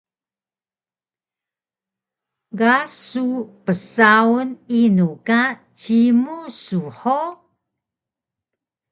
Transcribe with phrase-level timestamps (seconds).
[2.59, 3.25] Ga su
[3.65, 4.49] bsaun
[4.81, 5.41] inu ka
[5.79, 7.35] cimu su hug?